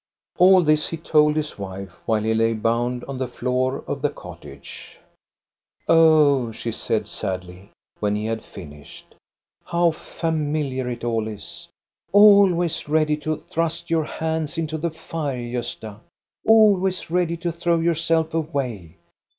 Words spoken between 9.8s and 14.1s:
familiar it all is! Always ready to thrust your